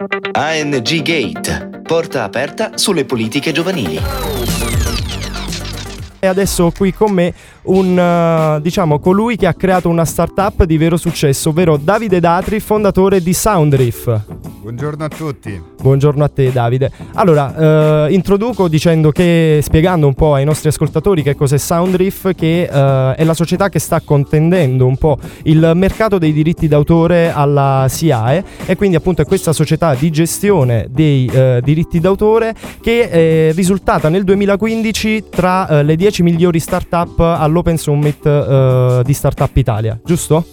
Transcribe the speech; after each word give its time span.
ANG 0.00 1.02
Gate, 1.02 1.80
porta 1.82 2.22
aperta 2.22 2.78
sulle 2.78 3.04
politiche 3.04 3.50
giovanili. 3.50 3.98
E 6.20 6.26
adesso 6.26 6.64
ho 6.64 6.72
qui 6.76 6.92
con 6.92 7.12
me 7.12 7.32
un, 7.68 7.96
uh, 7.96 8.60
diciamo, 8.60 8.98
colui 8.98 9.36
che 9.36 9.46
ha 9.46 9.54
creato 9.54 9.88
una 9.88 10.04
startup 10.04 10.64
di 10.64 10.76
vero 10.76 10.96
successo, 10.96 11.50
ovvero 11.50 11.76
Davide 11.76 12.18
Datri, 12.18 12.58
fondatore 12.58 13.22
di 13.22 13.32
Soundriff. 13.32 14.20
Buongiorno 14.60 15.04
a 15.04 15.08
tutti. 15.08 15.62
Buongiorno 15.80 16.24
a 16.24 16.28
te 16.28 16.50
Davide. 16.50 16.90
Allora, 17.14 18.06
uh, 18.06 18.12
introduco 18.12 18.66
dicendo 18.66 19.12
che, 19.12 19.60
spiegando 19.62 20.08
un 20.08 20.14
po' 20.14 20.34
ai 20.34 20.44
nostri 20.44 20.68
ascoltatori 20.68 21.22
che 21.22 21.36
cos'è 21.36 21.56
Soundriff, 21.56 22.34
che 22.34 22.68
uh, 22.68 23.14
è 23.14 23.22
la 23.22 23.34
società 23.34 23.68
che 23.68 23.78
sta 23.78 24.00
contendendo 24.00 24.86
un 24.86 24.96
po' 24.96 25.18
il 25.44 25.72
mercato 25.74 26.18
dei 26.18 26.32
diritti 26.32 26.66
d'autore 26.66 27.30
alla 27.32 27.86
SIAE 27.88 28.44
e 28.66 28.76
quindi 28.76 28.96
appunto 28.96 29.22
è 29.22 29.24
questa 29.24 29.52
società 29.52 29.94
di 29.94 30.10
gestione 30.10 30.88
dei 30.90 31.30
diritti 31.62 32.00
d'autore 32.00 32.54
che 32.80 33.08
è 33.08 33.52
risultata 33.54 34.08
nel 34.08 34.24
2015 34.24 35.24
tra 35.30 35.82
le 35.82 35.96
10 35.96 36.07
migliori 36.22 36.60
startup 36.60 37.18
all'Open 37.20 37.76
Summit 37.76 38.24
uh, 38.24 39.02
di 39.02 39.12
Startup 39.12 39.54
Italia, 39.56 39.98
giusto? 40.04 40.44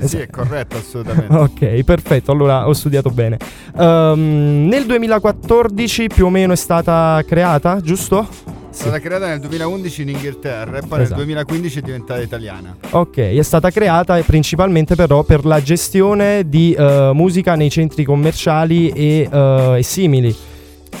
Sì, 0.00 0.08
sì, 0.08 0.16
è 0.18 0.28
corretto, 0.28 0.76
assolutamente. 0.76 1.32
ok, 1.34 1.82
perfetto, 1.84 2.32
allora 2.32 2.66
ho 2.66 2.72
studiato 2.72 3.10
bene. 3.10 3.38
Um, 3.74 4.66
nel 4.68 4.86
2014 4.86 6.06
più 6.08 6.26
o 6.26 6.30
meno 6.30 6.52
è 6.52 6.56
stata 6.56 7.22
creata, 7.26 7.80
giusto? 7.80 8.26
È 8.72 8.74
stata 8.74 9.00
creata 9.00 9.26
nel 9.26 9.38
2011 9.40 10.02
in 10.02 10.08
Inghilterra 10.08 10.78
e 10.78 10.82
poi 10.86 11.02
esatto. 11.02 11.16
nel 11.16 11.26
2015 11.26 11.78
è 11.78 11.82
diventata 11.82 12.20
italiana. 12.22 12.74
Ok, 12.90 13.18
è 13.18 13.42
stata 13.42 13.70
creata 13.70 14.18
principalmente 14.22 14.94
però 14.94 15.22
per 15.24 15.44
la 15.44 15.60
gestione 15.62 16.48
di 16.48 16.74
uh, 16.78 17.12
musica 17.12 17.54
nei 17.54 17.70
centri 17.70 18.04
commerciali 18.04 18.88
e, 18.88 19.28
uh, 19.30 19.74
e 19.76 19.82
simili. 19.82 20.34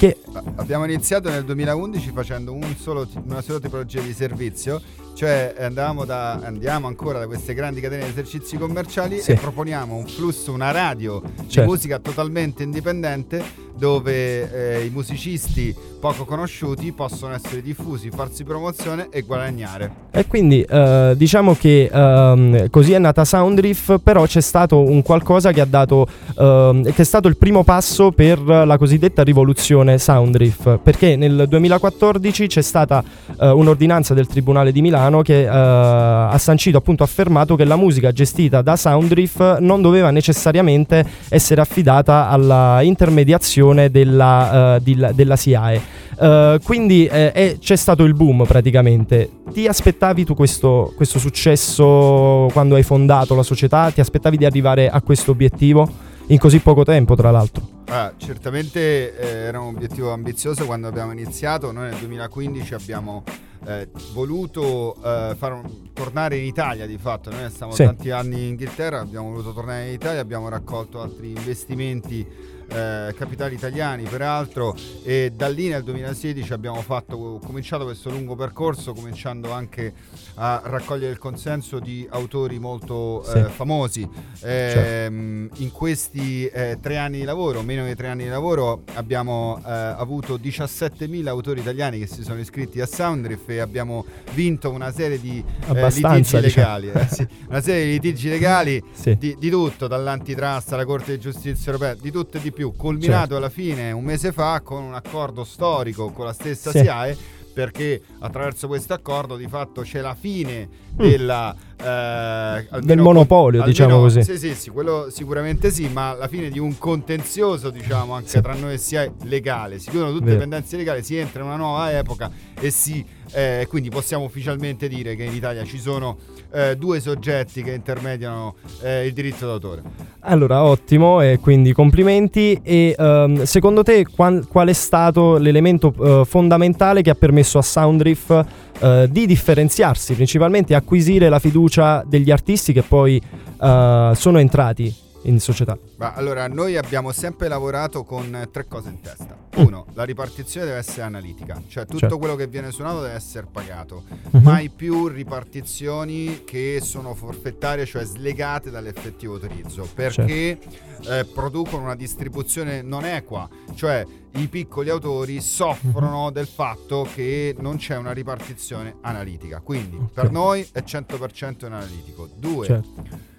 Che... 0.02 0.16
Abbiamo 0.56 0.84
iniziato 0.84 1.30
nel 1.30 1.44
2011 1.44 2.10
facendo 2.10 2.52
un 2.52 2.74
solo, 2.76 3.06
una 3.24 3.40
sola 3.40 3.60
tipologia 3.60 4.00
di 4.00 4.12
servizio 4.12 4.82
cioè 5.14 5.54
da, 5.70 6.30
andiamo 6.42 6.88
ancora 6.88 7.20
da 7.20 7.26
queste 7.26 7.54
grandi 7.54 7.80
catene 7.80 8.04
di 8.04 8.10
esercizi 8.10 8.56
commerciali 8.56 9.20
sì. 9.20 9.32
e 9.32 9.34
proponiamo 9.36 9.94
un 9.94 10.06
flusso, 10.06 10.52
una 10.52 10.72
radio 10.72 11.22
certo. 11.46 11.60
di 11.60 11.66
musica 11.66 12.00
totalmente 12.00 12.64
indipendente 12.64 13.44
dove 13.82 14.78
eh, 14.78 14.84
i 14.84 14.90
musicisti 14.90 15.74
poco 15.98 16.24
conosciuti 16.24 16.92
possono 16.92 17.34
essere 17.34 17.62
diffusi, 17.62 18.10
farsi 18.10 18.44
promozione 18.44 19.08
e 19.10 19.22
guadagnare. 19.22 19.90
E 20.12 20.24
quindi 20.26 20.62
eh, 20.62 21.14
diciamo 21.16 21.54
che 21.54 21.90
ehm, 21.92 22.70
così 22.70 22.92
è 22.92 22.98
nata 22.98 23.24
Soundriff, 23.24 23.96
però 24.00 24.24
c'è 24.24 24.40
stato 24.40 24.78
un 24.78 25.02
qualcosa 25.02 25.50
che 25.50 25.60
ha 25.60 25.64
dato, 25.64 26.06
ehm, 26.38 26.92
che 26.92 27.02
è 27.02 27.04
stato 27.04 27.26
il 27.26 27.36
primo 27.36 27.64
passo 27.64 28.12
per 28.12 28.40
la 28.40 28.78
cosiddetta 28.78 29.24
rivoluzione 29.24 29.98
Soundriff, 29.98 30.78
perché 30.80 31.16
nel 31.16 31.46
2014 31.48 32.46
c'è 32.46 32.62
stata 32.62 33.02
eh, 33.40 33.48
un'ordinanza 33.48 34.14
del 34.14 34.28
Tribunale 34.28 34.70
di 34.70 34.80
Milano 34.80 35.22
che 35.22 35.44
uh, 35.44 35.50
ha 35.50 36.38
sancito, 36.38 36.78
appunto, 36.78 37.02
affermato 37.02 37.56
che 37.56 37.64
la 37.64 37.76
musica 37.76 38.12
gestita 38.12 38.62
da 38.62 38.76
Soundriff 38.76 39.58
non 39.58 39.82
doveva 39.82 40.10
necessariamente 40.10 41.04
essere 41.28 41.60
affidata 41.60 42.28
alla 42.28 42.80
intermediazione 42.82 43.71
della, 43.90 44.76
uh, 44.76 44.82
di, 44.82 44.98
della 45.14 45.36
SIAE. 45.36 45.80
Uh, 46.18 46.58
quindi 46.62 47.06
eh, 47.06 47.56
c'è 47.58 47.76
stato 47.76 48.04
il 48.04 48.14
boom 48.14 48.44
praticamente. 48.44 49.30
Ti 49.52 49.66
aspettavi 49.66 50.24
tu 50.24 50.34
questo, 50.34 50.92
questo 50.94 51.18
successo 51.18 52.48
quando 52.52 52.74
hai 52.76 52.82
fondato 52.82 53.34
la 53.34 53.42
società? 53.42 53.90
Ti 53.90 54.00
aspettavi 54.00 54.36
di 54.36 54.44
arrivare 54.44 54.88
a 54.88 55.00
questo 55.00 55.30
obiettivo? 55.30 56.10
in 56.28 56.38
così 56.38 56.60
poco 56.60 56.84
tempo, 56.84 57.14
tra 57.14 57.30
l'altro. 57.30 57.80
Ah, 57.86 58.12
certamente 58.16 59.16
eh, 59.16 59.26
era 59.26 59.60
un 59.60 59.74
obiettivo 59.74 60.12
ambizioso 60.12 60.64
quando 60.64 60.88
abbiamo 60.88 61.12
iniziato. 61.12 61.72
Noi 61.72 61.90
nel 61.90 61.98
2015 61.98 62.74
abbiamo 62.74 63.24
eh, 63.66 63.88
voluto 64.12 64.96
eh, 65.02 65.36
un, 65.40 65.92
tornare 65.92 66.36
in 66.36 66.44
Italia 66.44 66.86
di 66.86 66.96
fatto. 66.96 67.30
Noi 67.30 67.50
stiamo 67.50 67.72
sì. 67.72 67.84
tanti 67.84 68.10
anni 68.10 68.40
in 68.40 68.48
Inghilterra, 68.50 69.00
abbiamo 69.00 69.30
voluto 69.30 69.52
tornare 69.52 69.88
in 69.88 69.94
Italia, 69.94 70.20
abbiamo 70.20 70.48
raccolto 70.48 71.00
altri 71.00 71.28
investimenti 71.28 72.26
eh, 72.72 73.14
capitali 73.14 73.54
italiani 73.54 74.04
peraltro 74.04 74.74
e 75.02 75.32
da 75.34 75.48
lì 75.48 75.68
nel 75.68 75.82
2016 75.82 76.52
abbiamo 76.52 76.80
fatto, 76.82 77.38
cominciato 77.44 77.84
questo 77.84 78.10
lungo 78.10 78.34
percorso 78.34 78.92
cominciando 78.92 79.52
anche 79.52 79.92
a 80.34 80.62
raccogliere 80.64 81.12
il 81.12 81.18
consenso 81.18 81.78
di 81.78 82.06
autori 82.10 82.58
molto 82.58 83.22
sì. 83.24 83.38
eh, 83.38 83.44
famosi 83.44 84.08
certo. 84.38 85.12
in 85.12 85.70
questi 85.72 86.46
eh, 86.46 86.78
tre 86.80 86.96
anni 86.96 87.18
di 87.18 87.24
lavoro 87.24 87.62
meno 87.62 87.84
di 87.84 87.94
tre 87.94 88.08
anni 88.08 88.24
di 88.24 88.30
lavoro 88.30 88.82
abbiamo 88.94 89.60
eh, 89.64 89.70
avuto 89.70 90.36
17.000 90.36 91.26
autori 91.26 91.60
italiani 91.60 91.98
che 91.98 92.06
si 92.06 92.22
sono 92.22 92.40
iscritti 92.40 92.80
a 92.80 92.86
Soundriff 92.86 93.48
e 93.48 93.58
abbiamo 93.58 94.04
vinto 94.32 94.70
una 94.70 94.90
serie 94.92 95.20
di 95.20 95.42
eh, 95.68 95.90
litigi 95.90 96.40
diciamo. 96.40 96.40
legali 96.40 96.90
sì, 97.10 97.26
una 97.48 97.60
serie 97.60 97.84
di 97.84 97.90
litigi 97.92 98.28
legali 98.28 98.82
sì. 98.92 99.16
di, 99.18 99.36
di 99.38 99.50
tutto 99.50 99.86
dall'antitrust 99.86 100.72
alla 100.72 100.84
Corte 100.84 101.12
di 101.12 101.20
Giustizia 101.20 101.72
Europea 101.72 101.94
di 101.94 102.10
tutto 102.10 102.38
e 102.38 102.40
di 102.40 102.52
più 102.52 102.61
più, 102.62 102.72
culminato 102.76 103.18
certo. 103.18 103.36
alla 103.36 103.48
fine 103.48 103.90
un 103.90 104.04
mese 104.04 104.30
fa 104.32 104.60
con 104.60 104.82
un 104.82 104.94
accordo 104.94 105.42
storico 105.42 106.10
con 106.12 106.26
la 106.26 106.32
stessa 106.32 106.70
sì. 106.70 106.78
SIAE 106.78 107.16
perché 107.52 108.00
attraverso 108.20 108.66
questo 108.66 108.94
accordo 108.94 109.36
di 109.36 109.46
fatto 109.46 109.82
c'è 109.82 110.00
la 110.00 110.14
fine 110.14 110.66
mm. 110.66 110.96
della, 110.96 111.54
eh, 111.76 111.84
almeno, 111.84 112.80
del 112.80 112.98
monopolio, 112.98 113.62
almeno, 113.62 113.66
diciamo 113.66 114.00
così. 114.00 114.22
Sì, 114.22 114.38
sì, 114.38 114.54
sì, 114.54 114.70
quello 114.70 115.08
sicuramente 115.10 115.70
sì, 115.70 115.86
ma 115.88 116.14
la 116.14 116.28
fine 116.28 116.48
di 116.48 116.58
un 116.58 116.78
contenzioso, 116.78 117.68
diciamo, 117.68 118.14
anche 118.14 118.28
sì. 118.28 118.40
tra 118.40 118.54
noi 118.54 118.72
e 118.72 118.78
SIAE 118.78 119.12
legale. 119.24 119.78
Si 119.80 119.90
chiudono 119.90 120.12
tutte 120.12 120.24
Vero. 120.24 120.36
le 120.36 120.40
pendenze 120.40 120.78
legali, 120.78 121.02
si 121.02 121.16
entra 121.16 121.40
in 121.40 121.48
una 121.48 121.56
nuova 121.56 121.92
epoca 121.92 122.30
e 122.58 122.70
si 122.70 123.04
eh, 123.32 123.66
quindi 123.68 123.88
possiamo 123.88 124.24
ufficialmente 124.24 124.88
dire 124.88 125.14
che 125.16 125.24
in 125.24 125.32
Italia 125.32 125.64
ci 125.64 125.78
sono 125.78 126.16
eh, 126.52 126.76
due 126.76 127.00
soggetti 127.00 127.62
che 127.62 127.72
intermediano 127.72 128.54
eh, 128.82 129.06
il 129.06 129.12
diritto 129.12 129.46
d'autore. 129.46 129.82
Allora, 130.20 130.62
ottimo, 130.64 131.20
e 131.20 131.38
quindi 131.40 131.72
complimenti. 131.72 132.60
E 132.62 132.94
um, 132.98 133.42
secondo 133.44 133.82
te 133.82 134.06
qual, 134.06 134.46
qual, 134.48 134.68
è 134.68 134.72
stato 134.72 135.36
l'elemento 135.38 135.92
uh, 135.96 136.24
fondamentale 136.24 137.02
che 137.02 137.10
ha 137.10 137.14
permesso 137.14 137.58
a 137.58 137.62
Soundriff 137.62 138.28
uh, 138.28 139.06
di 139.08 139.26
differenziarsi, 139.26 140.14
principalmente 140.14 140.74
acquisire 140.74 141.28
la 141.28 141.38
fiducia 141.38 142.04
degli 142.06 142.30
artisti 142.30 142.72
che 142.72 142.82
poi 142.82 143.20
uh, 143.58 144.12
sono 144.14 144.38
entrati 144.38 145.10
in 145.22 145.40
società? 145.40 145.78
Ma 145.96 146.14
allora, 146.14 146.46
noi 146.48 146.76
abbiamo 146.76 147.12
sempre 147.12 147.48
lavorato 147.48 148.04
con 148.04 148.48
tre 148.50 148.66
cose 148.66 148.88
in 148.88 149.00
testa. 149.00 149.36
Mm. 149.58 149.66
Uno, 149.66 149.86
la 149.94 150.04
ripartizione 150.04 150.66
deve 150.66 150.78
essere 150.78 151.02
analitica, 151.02 151.60
cioè 151.68 151.84
tutto 151.84 151.98
certo. 151.98 152.18
quello 152.18 152.34
che 152.36 152.46
viene 152.46 152.70
suonato 152.70 153.02
deve 153.02 153.14
essere 153.14 153.46
pagato. 153.50 154.04
Mm-hmm. 154.08 154.44
Mai 154.44 154.70
più 154.70 155.08
ripartizioni 155.08 156.42
che 156.44 156.80
sono 156.82 157.14
forfettarie, 157.14 157.84
cioè 157.84 158.04
slegate 158.04 158.70
dall'effettivo 158.70 159.34
utilizzo, 159.34 159.88
perché 159.94 160.58
certo. 160.60 161.12
eh, 161.12 161.24
producono 161.24 161.84
una 161.84 161.96
distribuzione 161.96 162.82
non 162.82 163.04
equa, 163.04 163.48
cioè 163.74 164.04
i 164.34 164.46
piccoli 164.48 164.88
autori 164.88 165.40
soffrono 165.40 166.24
mm-hmm. 166.24 166.32
del 166.32 166.46
fatto 166.46 167.06
che 167.14 167.54
non 167.58 167.76
c'è 167.76 167.96
una 167.96 168.12
ripartizione 168.12 168.96
analitica. 169.02 169.60
Quindi 169.60 169.96
okay. 169.96 170.08
per 170.12 170.30
noi 170.30 170.66
è 170.72 170.80
100% 170.80 171.66
analitico. 171.66 172.28
Due, 172.34 172.66
certo 172.66 173.30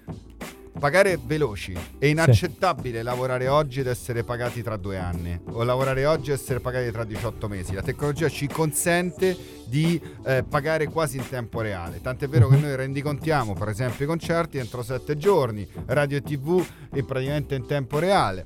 pagare 0.78 1.18
veloci. 1.22 1.76
È 1.98 2.06
inaccettabile 2.06 2.98
sì. 2.98 3.04
lavorare 3.04 3.48
oggi 3.48 3.80
ed 3.80 3.86
essere 3.86 4.24
pagati 4.24 4.62
tra 4.62 4.76
due 4.76 4.98
anni 4.98 5.38
o 5.50 5.62
lavorare 5.62 6.04
oggi 6.06 6.30
ed 6.30 6.38
essere 6.38 6.60
pagati 6.60 6.90
tra 6.90 7.04
18 7.04 7.48
mesi. 7.48 7.74
La 7.74 7.82
tecnologia 7.82 8.28
ci 8.28 8.46
consente 8.46 9.36
di 9.66 10.00
eh, 10.24 10.44
pagare 10.48 10.86
quasi 10.86 11.16
in 11.16 11.28
tempo 11.28 11.60
reale. 11.60 12.00
Tant'è 12.00 12.28
vero 12.28 12.48
che 12.48 12.56
noi 12.56 12.76
rendicontiamo, 12.76 13.54
per 13.54 13.68
esempio, 13.68 14.04
i 14.04 14.08
concerti 14.08 14.58
entro 14.58 14.82
7 14.82 15.16
giorni, 15.16 15.66
radio 15.86 16.18
e 16.18 16.22
tv 16.22 16.64
in 16.94 17.04
praticamente 17.04 17.54
in 17.54 17.66
tempo 17.66 17.98
reale. 17.98 18.44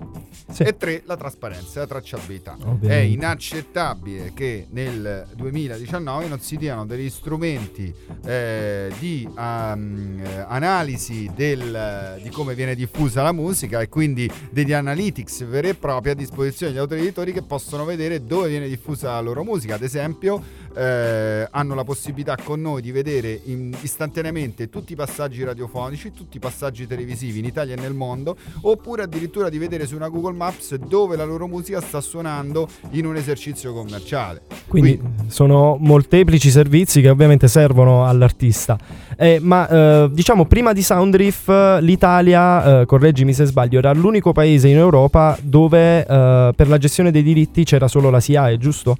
Sì. 0.50 0.62
E 0.62 0.76
tre, 0.76 1.02
la 1.04 1.16
trasparenza, 1.16 1.80
la 1.80 1.86
tracciabilità. 1.86 2.56
Ovviamente. 2.58 2.88
È 2.88 3.00
inaccettabile 3.00 4.32
che 4.32 4.66
nel 4.70 5.26
2019 5.34 6.28
non 6.28 6.40
si 6.40 6.56
diano 6.56 6.86
degli 6.86 7.10
strumenti 7.10 7.92
eh, 8.24 8.90
di 8.98 9.28
um, 9.36 10.22
analisi 10.46 11.30
del 11.34 12.18
di 12.22 12.30
come 12.30 12.54
viene 12.54 12.74
diffusa 12.74 13.22
la 13.22 13.32
musica 13.32 13.80
e 13.80 13.88
quindi 13.88 14.30
degli 14.50 14.72
analytics 14.72 15.44
veri 15.44 15.70
e 15.70 15.74
propri 15.74 16.10
a 16.10 16.14
disposizione 16.14 16.72
degli 16.72 16.80
autori 16.80 17.00
editori 17.00 17.32
che 17.32 17.42
possono 17.42 17.84
vedere 17.84 18.24
dove 18.24 18.48
viene 18.48 18.68
diffusa 18.68 19.12
la 19.12 19.20
loro 19.20 19.44
musica. 19.44 19.74
Ad 19.74 19.82
esempio, 19.82 20.42
eh, 20.74 21.46
hanno 21.50 21.74
la 21.74 21.84
possibilità 21.84 22.36
con 22.42 22.60
noi 22.60 22.82
di 22.82 22.90
vedere 22.90 23.40
in, 23.44 23.74
istantaneamente 23.80 24.68
tutti 24.68 24.92
i 24.92 24.96
passaggi 24.96 25.42
radiofonici, 25.44 26.12
tutti 26.12 26.36
i 26.36 26.40
passaggi 26.40 26.86
televisivi 26.86 27.38
in 27.38 27.44
Italia 27.44 27.74
e 27.74 27.80
nel 27.80 27.94
mondo, 27.94 28.36
oppure 28.62 29.02
addirittura 29.02 29.48
di 29.48 29.58
vedere 29.58 29.86
su 29.86 29.94
una 29.94 30.08
Google 30.08 30.36
Maps 30.36 30.74
dove 30.76 31.16
la 31.16 31.24
loro 31.24 31.46
musica 31.46 31.80
sta 31.80 32.00
suonando 32.00 32.68
in 32.90 33.06
un 33.06 33.16
esercizio 33.16 33.72
commerciale. 33.72 34.42
Quindi, 34.66 34.98
Quindi 34.98 35.30
sono 35.30 35.76
molteplici 35.80 36.50
servizi 36.50 37.00
che 37.00 37.08
ovviamente 37.08 37.48
servono 37.48 38.06
all'artista. 38.06 38.78
Eh, 39.16 39.38
ma 39.40 39.68
eh, 39.68 40.08
diciamo 40.12 40.44
prima 40.44 40.72
di 40.72 40.82
Soundriff 40.82 41.48
l'Italia, 41.80 42.80
eh, 42.80 42.86
correggimi 42.86 43.32
se 43.32 43.44
sbaglio, 43.46 43.78
era 43.78 43.92
l'unico 43.92 44.32
paese 44.32 44.68
in 44.68 44.76
Europa 44.76 45.36
dove 45.42 46.06
eh, 46.06 46.52
per 46.54 46.68
la 46.68 46.78
gestione 46.78 47.10
dei 47.10 47.22
diritti 47.22 47.64
c'era 47.64 47.88
solo 47.88 48.10
la 48.10 48.20
SIAE, 48.20 48.58
giusto? 48.58 48.96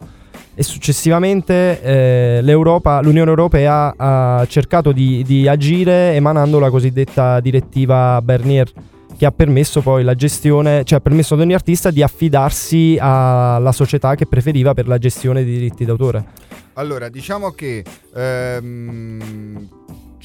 E 0.59 0.65
successivamente 0.65 1.81
eh, 1.83 2.43
l'Unione 2.43 3.31
Europea 3.31 3.95
ha 3.97 4.45
cercato 4.49 4.91
di, 4.91 5.23
di, 5.25 5.47
agire 5.47 6.15
emanando 6.15 6.59
la 6.59 6.69
cosiddetta 6.69 7.39
direttiva 7.39 8.21
Bernier 8.21 8.69
che 9.17 9.25
ha 9.25 9.31
permesso 9.31 9.83
poi 9.83 10.03
la 10.03 10.17
gestione, 10.17 10.83
cioè 10.83 10.99
ha 10.99 11.01
permesso 11.01 11.35
ad 11.35 11.41
ogni 11.41 11.55
artista 11.55 11.93
di 11.93 12.03
affidarsi 12.03 12.97
alla 13.01 13.71
società 13.71 14.17
che 14.17 14.27
preferiva 14.27 14.75
per 14.75 14.89
la 14.89 14.99
gestione 14.99 15.45
dei 15.45 15.53
diritti 15.53 15.85
d'autore. 15.85 16.25
Allora, 16.73 17.09
diciamo 17.09 17.53
che 17.53 17.85
ehm, 18.15 19.69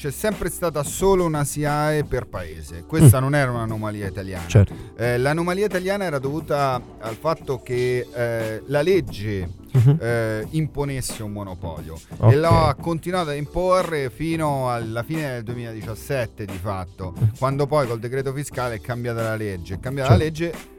c'è 0.04 0.10
sempre 0.10 0.50
stata 0.50 0.82
solo 0.82 1.24
una 1.24 1.44
SIAE 1.44 2.04
per 2.04 2.26
paese. 2.26 2.84
Questa 2.86 3.18
mm. 3.18 3.22
non 3.22 3.34
era 3.34 3.50
un'anomalia 3.52 4.06
italiana. 4.06 4.46
Certo. 4.46 4.74
Eh, 4.98 5.16
l'anomalia 5.16 5.64
italiana 5.64 6.04
era 6.04 6.18
dovuta 6.18 6.78
al 6.98 7.14
fatto 7.14 7.62
che 7.62 8.06
eh, 8.12 8.62
la 8.66 8.82
legge 8.82 9.48
uh-huh. 9.72 9.96
eh, 9.98 10.46
imponesse 10.50 11.22
un 11.22 11.32
monopolio 11.32 11.98
okay. 12.18 12.34
e 12.34 12.36
lo 12.36 12.48
ha 12.50 12.74
continuato 12.74 13.30
a 13.30 13.34
imporre 13.34 14.10
fino 14.10 14.70
alla 14.70 15.02
fine 15.02 15.26
del 15.30 15.42
2017 15.44 16.44
di 16.44 16.58
fatto, 16.60 17.14
mm. 17.18 17.28
quando 17.38 17.66
poi 17.66 17.86
col 17.86 17.98
decreto 17.98 18.30
fiscale 18.34 18.74
è 18.74 18.80
cambiata 18.82 19.22
la 19.22 19.36
legge. 19.36 19.76
È 19.76 19.80
cambiata 19.80 20.10
certo. 20.10 20.22
la 20.22 20.28
legge 20.28 20.73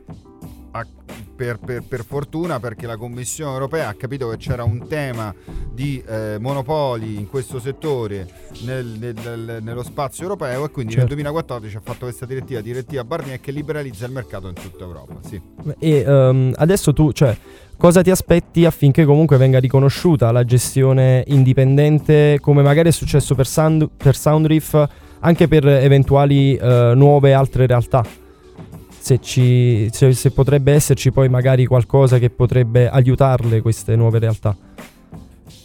per, 1.35 1.59
per, 1.59 1.83
per, 1.87 2.03
fortuna 2.03 2.59
perché 2.59 2.87
la 2.87 2.97
Commissione 2.97 3.51
europea 3.51 3.89
ha 3.89 3.93
capito 3.93 4.29
che 4.29 4.37
c'era 4.37 4.63
un 4.63 4.87
tema 4.87 5.33
di 5.71 6.03
eh, 6.05 6.37
monopoli 6.39 7.15
in 7.15 7.27
questo 7.27 7.59
settore 7.59 8.27
nel, 8.63 8.85
nel, 8.99 9.59
nello 9.61 9.83
spazio 9.83 10.23
europeo 10.23 10.65
e 10.65 10.71
quindi 10.71 10.93
certo. 10.93 11.07
nel 11.07 11.23
2014 11.23 11.77
ha 11.77 11.81
fatto 11.81 12.05
questa 12.05 12.25
direttiva, 12.25 12.61
direttiva 12.61 13.03
Barnier 13.03 13.39
che 13.39 13.51
liberalizza 13.51 14.05
il 14.05 14.11
mercato 14.11 14.47
in 14.47 14.55
tutta 14.55 14.83
Europa. 14.83 15.15
Sì. 15.21 15.41
E 15.79 16.03
um, 16.05 16.53
adesso 16.55 16.93
tu, 16.93 17.11
cioè, 17.11 17.35
cosa 17.77 18.01
ti 18.01 18.09
aspetti 18.09 18.65
affinché 18.65 19.05
comunque 19.05 19.37
venga 19.37 19.59
riconosciuta 19.59 20.31
la 20.31 20.43
gestione 20.43 21.23
indipendente 21.27 22.39
come 22.41 22.61
magari 22.61 22.89
è 22.89 22.93
successo 22.93 23.35
per, 23.35 23.47
Sound, 23.47 23.89
per 23.95 24.15
Soundriff 24.15 24.83
anche 25.19 25.47
per 25.47 25.67
eventuali 25.67 26.57
uh, 26.59 26.93
nuove 26.93 27.33
altre 27.33 27.65
realtà? 27.65 28.23
Se, 29.05 29.19
ci, 29.19 29.87
se, 29.91 30.13
se 30.13 30.31
potrebbe 30.31 30.71
esserci 30.71 31.11
poi 31.11 31.29
magari 31.29 31.67
qualcosa 31.67 32.17
che 32.17 32.31
potrebbe 32.31 32.89
aiutarle 32.89 33.61
queste 33.61 33.95
nuove 33.95 34.17
realtà. 34.17 34.57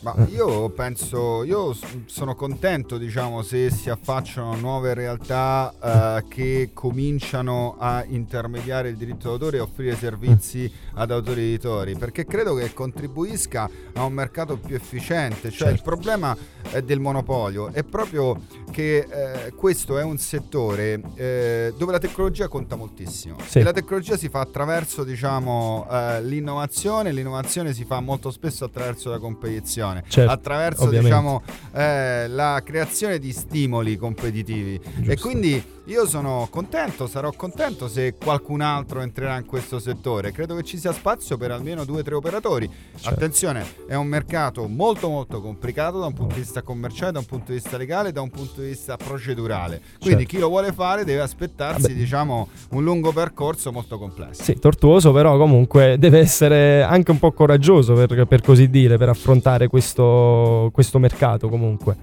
Ma 0.03 0.15
io 0.31 0.71
penso, 0.71 1.45
io 1.45 1.75
sono 2.07 2.35
contento 2.35 2.97
diciamo 2.97 3.43
se 3.43 3.71
si 3.71 3.91
affacciano 3.91 4.57
nuove 4.57 4.95
realtà 4.95 5.75
eh, 5.83 6.25
che 6.27 6.71
cominciano 6.73 7.77
a 7.79 8.03
intermediare 8.07 8.89
il 8.89 8.97
diritto 8.97 9.29
d'autore 9.29 9.59
e 9.59 9.61
offrire 9.61 9.97
servizi 9.97 10.71
ad 10.95 11.11
autori 11.11 11.43
editori, 11.43 11.97
perché 11.97 12.25
credo 12.25 12.55
che 12.55 12.73
contribuisca 12.73 13.69
a 13.95 14.05
un 14.05 14.13
mercato 14.15 14.57
più 14.57 14.75
efficiente, 14.75 15.51
cioè 15.51 15.69
certo. 15.69 15.75
il 15.75 15.83
problema 15.83 16.37
del 16.83 17.01
monopolio 17.01 17.69
è 17.73 17.83
proprio 17.85 18.41
che 18.71 18.99
eh, 18.99 19.53
questo 19.55 19.99
è 19.99 20.03
un 20.03 20.19
settore 20.19 21.01
eh, 21.17 21.75
dove 21.77 21.93
la 21.93 21.99
tecnologia 21.99 22.49
conta 22.49 22.77
moltissimo 22.77 23.37
sì. 23.45 23.59
e 23.59 23.63
la 23.63 23.73
tecnologia 23.73 24.17
si 24.17 24.29
fa 24.29 24.41
attraverso 24.41 25.05
diciamo 25.05 25.87
eh, 25.91 26.23
l'innovazione, 26.23 27.13
l'innovazione 27.13 27.73
si 27.73 27.85
fa 27.85 28.01
molto 28.01 28.31
spesso 28.31 28.65
attraverso 28.65 29.11
la 29.11 29.19
competizione 29.19 30.05
certo, 30.09 30.31
attraverso 30.31 30.89
diciamo, 30.89 31.43
eh, 31.73 32.29
la 32.29 32.63
creazione 32.65 33.19
di 33.19 33.33
stimoli 33.33 33.97
competitivi. 33.97 34.81
Giusto. 34.81 35.11
E 35.11 35.19
quindi 35.19 35.65
io 35.87 36.07
sono 36.07 36.47
contento, 36.51 37.07
sarò 37.07 37.33
contento 37.33 37.89
se 37.89 38.15
qualcun 38.15 38.61
altro 38.61 39.01
entrerà 39.01 39.37
in 39.39 39.47
questo 39.47 39.79
settore. 39.79 40.31
Credo 40.31 40.55
che 40.55 40.63
ci 40.63 40.79
sia 40.79 40.93
spazio 40.93 41.37
per 41.37 41.51
almeno 41.51 41.85
due 41.85 42.01
o 42.01 42.03
tre 42.03 42.15
operatori. 42.15 42.69
Certo. 42.69 43.09
Attenzione, 43.09 43.65
è 43.89 43.95
un 43.95 44.07
mercato 44.07 44.69
molto 44.69 45.09
molto 45.09 45.41
complicato 45.41 45.99
da 45.99 46.07
un 46.07 46.13
punto 46.13 46.35
di 46.35 46.41
vista 46.41 46.63
commerciale, 46.63 47.13
da 47.13 47.19
un 47.19 47.25
punto 47.25 47.47
di 47.53 47.55
vista 47.55 47.77
legale, 47.77 48.13
da 48.13 48.21
un 48.21 48.31
punto 48.31 48.61
di 48.61 48.69
vista 48.69 48.97
procedurale. 48.97 49.81
Quindi 49.99 50.23
certo. 50.23 50.29
chi 50.29 50.39
lo 50.39 50.49
vuole 50.49 50.73
fare 50.73 51.05
deve 51.05 51.23
aspettarsi 51.23 51.83
Vabbè. 51.83 51.95
diciamo, 51.95 52.49
un 52.71 52.85
lungo 52.85 53.13
percorso 53.13 53.73
molto 53.73 53.99
complesso. 53.99 54.43
Sì, 54.43 54.59
tortuoso, 54.59 55.13
però 55.13 55.39
comunque 55.39 55.97
deve 55.99 56.19
essere 56.19 56.83
anche 56.83 57.11
un 57.11 57.19
po' 57.19 57.33
coraggioso 57.33 57.95
per, 57.95 58.27
per 58.27 58.43
così 58.43 58.69
dire, 58.69 58.99
per 58.99 59.09
affrontare 59.09 59.69
questo, 59.69 60.71
questo 60.73 60.99
mercato 60.99 61.49
comunque. 61.49 61.97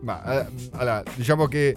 Ma 0.00 0.40
eh, 0.40 0.46
allora, 0.72 1.02
diciamo 1.14 1.46
che 1.46 1.74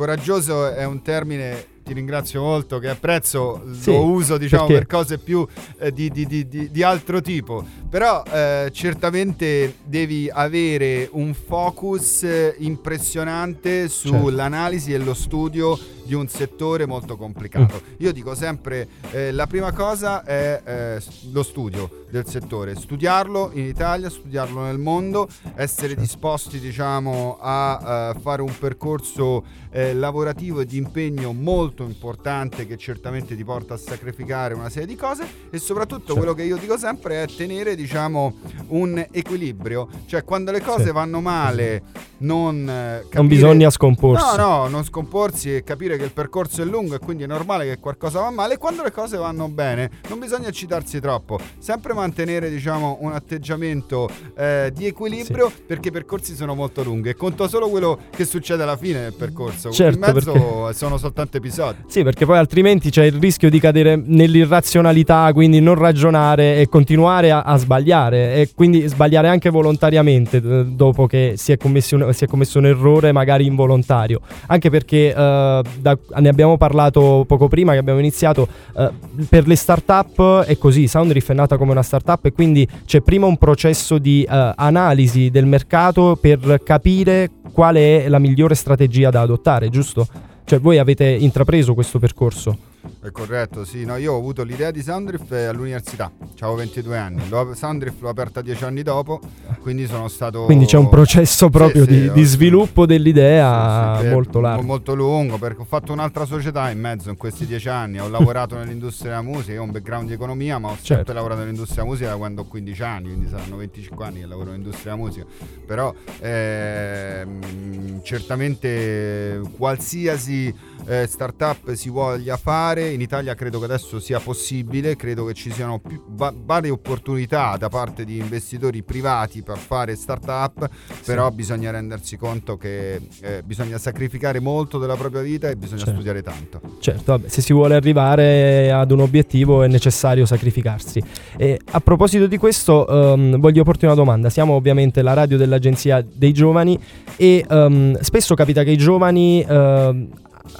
coraggioso 0.00 0.72
è 0.72 0.86
un 0.86 1.02
termine 1.02 1.66
ti 1.84 1.92
ringrazio 1.92 2.40
molto, 2.40 2.78
che 2.78 2.88
apprezzo, 2.88 3.62
sì, 3.78 3.90
lo 3.90 4.04
uso 4.04 4.38
diciamo 4.38 4.66
perché... 4.66 4.86
per 4.86 4.98
cose 4.98 5.18
più 5.18 5.46
eh, 5.78 5.92
di, 5.92 6.08
di, 6.08 6.24
di, 6.24 6.70
di, 6.70 6.82
altro 6.82 7.20
tipo, 7.20 7.64
però 7.88 8.22
eh, 8.32 8.70
certamente 8.72 9.74
devi 9.84 10.30
avere 10.32 11.08
un 11.12 11.34
focus 11.34 12.24
impressionante 12.58 13.88
sull'analisi 13.88 14.90
certo. 14.90 15.02
e 15.02 15.04
lo 15.04 15.14
studio 15.14 15.78
di 16.10 16.16
un 16.16 16.26
settore 16.26 16.86
molto 16.86 17.16
complicato. 17.16 17.80
Mm. 17.80 17.94
Io 17.98 18.12
dico 18.12 18.34
sempre, 18.34 18.88
eh, 19.12 19.30
la 19.30 19.46
prima 19.46 19.70
cosa 19.70 20.24
è 20.24 20.60
eh, 20.64 21.02
lo 21.30 21.44
studio 21.44 22.06
del 22.10 22.26
settore, 22.26 22.74
studiarlo 22.74 23.52
in 23.54 23.66
Italia, 23.66 24.10
studiarlo 24.10 24.64
nel 24.64 24.78
mondo, 24.78 25.28
essere 25.54 25.90
certo. 25.90 26.00
disposti 26.00 26.58
diciamo 26.58 27.38
a 27.40 28.10
uh, 28.12 28.18
fare 28.18 28.42
un 28.42 28.52
percorso 28.58 29.44
eh, 29.70 29.94
lavorativo 29.94 30.58
e 30.58 30.66
di 30.66 30.78
impegno 30.78 31.32
molto 31.32 31.84
importante 31.84 32.66
che 32.66 32.76
certamente 32.76 33.36
ti 33.36 33.44
porta 33.44 33.74
a 33.74 33.76
sacrificare 33.76 34.54
una 34.54 34.68
serie 34.68 34.88
di 34.88 34.96
cose 34.96 35.24
e 35.48 35.58
soprattutto 35.58 36.06
certo. 36.06 36.14
quello 36.16 36.34
che 36.34 36.42
io 36.42 36.56
dico 36.56 36.76
sempre 36.76 37.22
è 37.22 37.26
tenere 37.28 37.76
diciamo 37.76 38.34
un 38.70 39.06
equilibrio, 39.12 39.88
cioè 40.06 40.24
quando 40.24 40.50
le 40.50 40.60
cose 40.60 40.90
vanno 40.90 41.20
male 41.20 42.08
non 42.20 42.68
eh, 42.68 43.00
capire... 43.02 43.18
non 43.18 43.26
bisogna 43.26 43.70
scomporsi. 43.70 44.36
No, 44.36 44.46
no, 44.46 44.68
non 44.68 44.84
scomporsi 44.84 45.54
e 45.54 45.62
capire 45.62 45.96
che 45.96 46.04
il 46.04 46.12
percorso 46.12 46.62
è 46.62 46.64
lungo 46.64 46.94
e 46.94 46.98
quindi 46.98 47.22
è 47.22 47.26
normale 47.26 47.66
che 47.66 47.78
qualcosa 47.78 48.20
va 48.20 48.30
male. 48.30 48.58
Quando 48.58 48.82
le 48.82 48.90
cose 48.90 49.16
vanno 49.16 49.48
bene, 49.48 49.90
non 50.08 50.18
bisogna 50.18 50.48
eccitarsi 50.48 51.00
troppo. 51.00 51.38
Sempre 51.58 51.92
mantenere, 51.92 52.50
diciamo, 52.50 52.98
un 53.00 53.12
atteggiamento 53.12 54.08
eh, 54.36 54.72
di 54.74 54.86
equilibrio 54.86 55.48
sì. 55.48 55.62
perché 55.66 55.88
i 55.88 55.92
percorsi 55.92 56.34
sono 56.34 56.54
molto 56.54 56.82
lunghi. 56.82 57.10
E 57.10 57.14
conto 57.14 57.48
solo 57.48 57.68
quello 57.68 57.98
che 58.10 58.24
succede 58.24 58.62
alla 58.62 58.76
fine 58.76 59.02
del 59.02 59.14
percorso. 59.14 59.70
Certo, 59.70 59.94
In 59.94 60.14
mezzo 60.14 60.32
perché... 60.32 60.74
sono 60.74 60.96
soltanto 60.96 61.36
episodi. 61.36 61.84
Sì, 61.86 62.02
perché 62.02 62.26
poi 62.26 62.38
altrimenti 62.38 62.90
c'è 62.90 63.04
il 63.04 63.14
rischio 63.14 63.50
di 63.50 63.60
cadere 63.60 63.96
nell'irrazionalità, 63.96 65.30
quindi 65.32 65.60
non 65.60 65.74
ragionare 65.74 66.60
e 66.60 66.68
continuare 66.68 67.30
a, 67.30 67.42
a 67.42 67.56
sbagliare. 67.56 68.34
E 68.34 68.50
quindi 68.54 68.86
sbagliare 68.86 69.28
anche 69.28 69.50
volontariamente 69.50 70.40
dopo 70.40 71.06
che 71.06 71.34
si 71.36 71.52
è, 71.52 71.58
un, 71.62 72.09
si 72.12 72.24
è, 72.24 72.26
commesso 72.26 72.58
un 72.58 72.66
errore 72.66 73.12
magari 73.12 73.46
involontario. 73.46 74.20
Anche 74.46 74.70
perché 74.70 75.12
da 75.14 75.62
da, 75.80 75.98
ne 76.20 76.28
abbiamo 76.28 76.56
parlato 76.56 77.24
poco 77.26 77.48
prima 77.48 77.72
che 77.72 77.78
abbiamo 77.78 77.98
iniziato, 77.98 78.48
eh, 78.76 78.90
per 79.28 79.46
le 79.46 79.56
start-up 79.56 80.44
è 80.44 80.56
così, 80.58 80.86
Soundriff 80.86 81.30
è 81.30 81.34
nata 81.34 81.56
come 81.56 81.72
una 81.72 81.82
start-up 81.82 82.26
e 82.26 82.32
quindi 82.32 82.66
c'è 82.84 83.00
prima 83.00 83.26
un 83.26 83.36
processo 83.36 83.98
di 83.98 84.22
eh, 84.22 84.52
analisi 84.54 85.30
del 85.30 85.46
mercato 85.46 86.16
per 86.20 86.60
capire 86.64 87.30
qual 87.52 87.76
è 87.76 88.08
la 88.08 88.18
migliore 88.18 88.54
strategia 88.54 89.10
da 89.10 89.22
adottare, 89.22 89.68
giusto? 89.68 90.06
Cioè 90.44 90.60
voi 90.60 90.78
avete 90.78 91.06
intrapreso 91.06 91.74
questo 91.74 91.98
percorso? 91.98 92.69
È 93.02 93.10
corretto, 93.10 93.64
sì. 93.64 93.84
No, 93.84 93.96
io 93.96 94.12
ho 94.12 94.18
avuto 94.18 94.42
l'idea 94.42 94.70
di 94.70 94.82
Soundriff 94.82 95.30
all'università, 95.30 96.10
avevo 96.40 96.56
22 96.56 96.96
anni. 96.98 97.22
Soundriff 97.54 98.00
l'ho 98.00 98.08
aperta 98.08 98.40
10 98.42 98.64
anni 98.64 98.82
dopo, 98.82 99.20
quindi 99.60 99.86
sono 99.86 100.08
stato... 100.08 100.44
Quindi 100.44 100.66
c'è 100.66 100.78
un 100.78 100.88
processo 100.88 101.48
proprio 101.50 101.84
sì, 101.84 101.90
di, 101.90 102.00
sì, 102.02 102.12
di, 102.12 102.22
sviluppo 102.24 102.86
dell'idea 102.86 103.98
sì, 104.00 104.08
molto 104.08 104.40
largo. 104.40 104.62
Molto 104.62 104.94
lungo, 104.94 105.38
perché 105.38 105.62
ho 105.62 105.66
fatto 105.66 105.92
un'altra 105.92 106.24
società 106.24 106.70
in 106.70 106.78
mezzo 106.78 107.10
in 107.10 107.16
questi 107.16 107.46
10 107.46 107.68
anni. 107.68 108.00
Ho 108.00 108.08
lavorato 108.08 108.56
nell'industria 108.56 109.10
della 109.10 109.22
musica, 109.22 109.52
io 109.52 109.60
ho 109.60 109.64
un 109.64 109.70
background 109.70 110.08
di 110.08 110.14
economia, 110.14 110.58
ma 110.58 110.68
ho 110.68 110.76
certo. 110.76 110.94
sempre 110.94 111.14
lavorato 111.14 111.40
nell'industria 111.40 111.82
della 111.82 111.88
musica 111.88 112.10
da 112.10 112.16
quando 112.16 112.42
ho 112.42 112.44
15 112.44 112.82
anni, 112.82 113.06
quindi 113.08 113.28
saranno 113.28 113.56
25 113.56 114.04
anni 114.04 114.20
che 114.20 114.26
lavoro 114.26 114.50
nell'industria 114.50 114.92
della 114.92 115.04
musica. 115.04 115.26
Però 115.66 115.94
ehm, 116.20 118.02
certamente 118.02 119.40
qualsiasi 119.56 120.54
eh, 120.86 121.06
startup 121.06 121.72
si 121.72 121.88
voglia 121.88 122.36
fare 122.36 122.69
fare, 122.70 122.90
in 122.90 123.00
Italia 123.00 123.34
credo 123.34 123.58
che 123.58 123.64
adesso 123.64 123.98
sia 123.98 124.20
possibile, 124.20 124.94
credo 124.96 125.24
che 125.24 125.34
ci 125.34 125.50
siano 125.50 125.80
va, 126.08 126.32
varie 126.34 126.70
opportunità 126.70 127.56
da 127.56 127.68
parte 127.68 128.04
di 128.04 128.18
investitori 128.18 128.82
privati 128.82 129.42
per 129.42 129.58
fare 129.58 129.96
start-up, 129.96 130.68
sì. 130.70 130.94
però 131.04 131.30
bisogna 131.30 131.70
rendersi 131.70 132.16
conto 132.16 132.56
che 132.56 133.00
eh, 133.20 133.42
bisogna 133.44 133.78
sacrificare 133.78 134.40
molto 134.40 134.78
della 134.78 134.94
propria 134.94 135.22
vita 135.22 135.48
e 135.48 135.56
bisogna 135.56 135.78
certo. 135.78 135.94
studiare 135.94 136.22
tanto. 136.22 136.60
Certo, 136.78 137.12
vabbè, 137.12 137.28
se 137.28 137.42
si 137.42 137.52
vuole 137.52 137.74
arrivare 137.74 138.70
ad 138.70 138.90
un 138.90 139.00
obiettivo 139.00 139.62
è 139.62 139.68
necessario 139.68 140.24
sacrificarsi. 140.26 141.02
E 141.36 141.58
a 141.72 141.80
proposito 141.80 142.26
di 142.26 142.36
questo, 142.36 142.86
um, 142.88 143.38
voglio 143.38 143.64
porti 143.64 143.84
una 143.84 143.94
domanda. 143.94 144.30
Siamo 144.30 144.54
ovviamente 144.54 145.02
la 145.02 145.14
radio 145.14 145.36
dell'Agenzia 145.36 146.04
dei 146.08 146.32
Giovani 146.32 146.78
e 147.16 147.44
um, 147.48 147.98
spesso 148.00 148.34
capita 148.34 148.62
che 148.62 148.70
i 148.70 148.76
giovani 148.76 149.44
uh, 149.46 150.08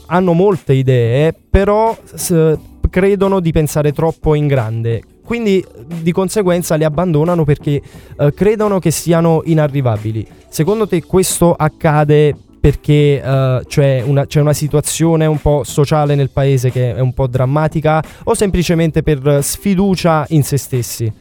hanno 0.07 0.33
molte 0.33 0.73
idee, 0.73 1.35
però 1.49 1.97
s- 2.03 2.59
credono 2.89 3.41
di 3.41 3.53
pensare 3.53 3.93
troppo 3.93 4.35
in 4.35 4.47
grande. 4.47 5.03
Quindi 5.25 5.65
di 6.01 6.11
conseguenza 6.11 6.77
le 6.77 6.85
abbandonano 6.85 7.45
perché 7.45 7.81
uh, 8.17 8.31
credono 8.35 8.81
che 8.81 8.91
siano 8.91 9.43
inarrivabili. 9.45 10.27
Secondo 10.49 10.89
te 10.89 11.05
questo 11.05 11.55
accade 11.55 12.35
perché 12.61 13.23
uh, 13.25 13.65
c'è, 13.65 14.03
una, 14.05 14.27
c'è, 14.27 14.41
una, 14.41 14.53
situazione 14.53 15.27
un 15.27 15.41
po' 15.41 15.63
sociale 15.65 16.15
nel 16.15 16.31
paese 16.31 16.71
che 16.71 16.95
è 16.95 17.01
un 17.01 17.15
po' 17.15 17.27
drammatica 17.27 18.03
o 18.25 18.35
semplicemente 18.35 19.03
per 19.03 19.39
sfiducia 19.43 20.27
in 20.31 20.43
se 20.43 20.57
stessi? 20.57 21.13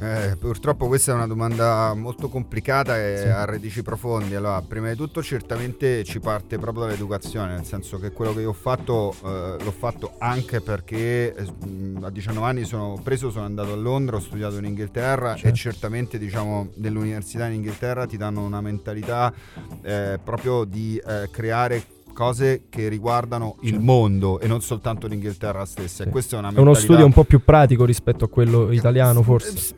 Eh, 0.00 0.36
purtroppo 0.38 0.86
questa 0.86 1.10
è 1.10 1.14
una 1.14 1.26
domanda 1.26 1.92
molto 1.92 2.28
complicata 2.28 2.96
e 3.02 3.16
sì. 3.18 3.26
a 3.26 3.44
radici 3.44 3.82
profondi. 3.82 4.36
Allora, 4.36 4.62
prima 4.62 4.88
di 4.88 4.96
tutto 4.96 5.22
certamente 5.22 6.04
ci 6.04 6.20
parte 6.20 6.56
proprio 6.56 6.84
dall'educazione, 6.84 7.54
nel 7.54 7.64
senso 7.64 7.98
che 7.98 8.12
quello 8.12 8.32
che 8.32 8.42
io 8.42 8.50
ho 8.50 8.54
fatto 8.54 9.12
eh, 9.24 9.56
l'ho 9.60 9.74
fatto 9.76 10.14
anche 10.18 10.60
perché 10.60 11.34
eh, 11.34 11.46
a 12.00 12.10
19 12.10 12.46
anni 12.46 12.64
sono 12.64 13.00
preso, 13.02 13.30
sono 13.30 13.44
andato 13.44 13.72
a 13.72 13.76
Londra, 13.76 14.16
ho 14.16 14.20
studiato 14.20 14.56
in 14.58 14.66
Inghilterra 14.66 15.34
certo. 15.34 15.48
e 15.48 15.52
certamente 15.54 16.18
diciamo 16.18 16.70
nell'università 16.76 17.46
in 17.46 17.54
Inghilterra 17.54 18.06
ti 18.06 18.16
danno 18.16 18.44
una 18.44 18.60
mentalità 18.60 19.32
eh, 19.82 20.20
proprio 20.22 20.62
di 20.62 20.96
eh, 21.04 21.28
creare 21.32 21.84
cose 22.18 22.62
che 22.68 22.88
riguardano 22.88 23.58
il 23.60 23.70
certo. 23.74 23.84
mondo 23.84 24.40
e 24.40 24.48
non 24.48 24.60
soltanto 24.60 25.06
l'Inghilterra 25.06 25.64
stessa. 25.64 26.02
Sì. 26.02 26.08
E 26.08 26.10
questo 26.10 26.34
è, 26.34 26.38
una 26.40 26.50
è 26.52 26.58
uno 26.58 26.74
studio 26.74 27.04
un 27.04 27.12
po' 27.12 27.22
più 27.22 27.44
pratico 27.44 27.84
rispetto 27.84 28.24
a 28.24 28.28
quello 28.28 28.72
italiano, 28.72 29.22
forse. 29.22 29.76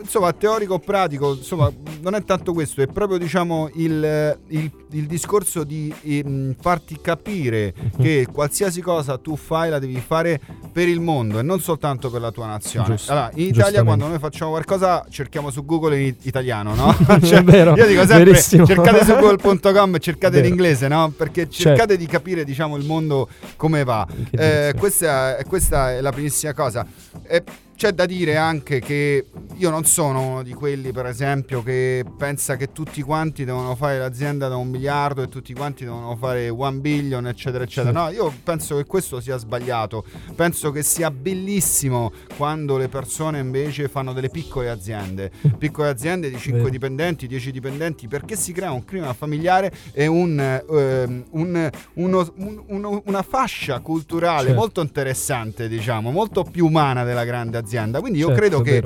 insomma, 0.00 0.32
teorico 0.32 0.80
pratico, 0.80 1.34
insomma, 1.34 1.70
non 2.00 2.16
è 2.16 2.24
tanto 2.24 2.52
questo, 2.52 2.82
è 2.82 2.88
proprio 2.88 3.18
diciamo 3.18 3.70
il, 3.74 4.36
il, 4.48 4.70
il 4.90 5.06
discorso 5.06 5.62
di 5.62 5.94
um, 6.24 6.56
farti 6.60 6.98
capire 7.00 7.72
uh-huh. 7.78 8.02
che 8.02 8.26
qualsiasi 8.32 8.80
cosa 8.80 9.16
tu 9.18 9.36
fai 9.36 9.70
la 9.70 9.78
devi 9.78 10.00
fare 10.04 10.40
per 10.72 10.88
il 10.88 11.00
mondo 11.00 11.38
e 11.38 11.42
non 11.42 11.60
soltanto 11.60 12.10
per 12.10 12.20
la 12.20 12.32
tua 12.32 12.46
nazione. 12.46 12.86
Giusto. 12.88 13.12
Allora, 13.12 13.30
in 13.34 13.46
Italia 13.46 13.84
quando 13.84 14.08
noi 14.08 14.18
facciamo 14.18 14.50
qualcosa 14.50 15.06
cerchiamo 15.08 15.50
su 15.50 15.64
Google 15.64 16.00
in 16.00 16.14
italiano, 16.22 16.74
no? 16.74 16.96
cioè, 17.22 17.44
vero, 17.44 17.76
io 17.76 17.86
dico 17.86 18.04
sempre 18.04 18.24
verissimo. 18.24 18.66
cercate 18.66 19.04
su 19.04 19.14
google.com 19.14 19.94
e 19.94 19.98
cercate 20.00 20.40
l'inglese, 20.40 20.88
no? 20.88 21.12
Perché 21.16 21.43
cercate 21.48 21.78
certo. 21.78 21.96
di 21.96 22.06
capire 22.06 22.44
diciamo 22.44 22.76
il 22.76 22.84
mondo 22.84 23.28
come 23.56 23.84
va. 23.84 24.06
Eh, 24.30 24.74
questa, 24.76 25.36
questa, 25.46 25.92
è 25.92 26.00
la 26.00 26.10
primissima 26.10 26.52
cosa. 26.52 26.86
Eh, 27.22 27.42
c'è 27.76 27.92
da 27.92 28.06
dire 28.06 28.36
anche 28.36 28.80
che 28.80 29.26
io 29.56 29.70
non 29.70 29.84
sono 29.84 30.26
uno 30.26 30.42
di 30.42 30.52
quelli, 30.52 30.92
per 30.92 31.06
esempio, 31.06 31.62
che 31.62 32.04
pensa 32.16 32.56
che 32.56 32.72
tutti 32.72 33.02
quanti 33.02 33.44
devono 33.44 33.74
fare 33.74 33.98
l'azienda 33.98 34.48
da 34.48 34.56
un 34.56 34.68
miliardo 34.68 35.22
e 35.22 35.28
tutti 35.28 35.52
quanti 35.54 35.84
devono 35.84 36.16
fare 36.16 36.48
one 36.48 36.78
billion, 36.78 37.26
eccetera, 37.26 37.64
eccetera. 37.64 37.92
No, 37.92 38.10
io 38.10 38.32
penso 38.42 38.76
che 38.76 38.84
questo 38.84 39.20
sia 39.20 39.36
sbagliato. 39.36 40.04
Penso 40.34 40.70
che 40.70 40.82
sia 40.82 41.10
bellissimo 41.10 42.12
quando 42.36 42.76
le 42.76 42.88
persone 42.88 43.38
invece 43.38 43.88
fanno 43.88 44.12
delle 44.12 44.28
piccole 44.28 44.70
aziende, 44.70 45.30
piccole 45.58 45.88
aziende 45.88 46.30
di 46.30 46.38
5 46.38 46.70
dipendenti, 46.70 47.26
10 47.26 47.52
dipendenti, 47.52 48.08
perché 48.08 48.36
si 48.36 48.52
crea 48.52 48.72
un 48.72 48.84
clima 48.84 49.12
familiare 49.12 49.72
e 49.92 50.06
un, 50.06 50.38
eh, 50.40 51.24
un, 51.30 51.70
uno, 51.94 52.32
un, 52.36 53.02
una 53.04 53.22
fascia 53.22 53.80
culturale 53.80 54.46
certo. 54.46 54.60
molto 54.60 54.80
interessante, 54.80 55.68
diciamo, 55.68 56.10
molto 56.10 56.44
più 56.44 56.66
umana 56.66 57.04
della 57.04 57.24
grande 57.24 57.58
azienda 57.58 57.63
azienda. 57.64 58.00
Quindi 58.00 58.18
io 58.18 58.28
certo, 58.28 58.40
credo 58.40 58.60
che 58.60 58.82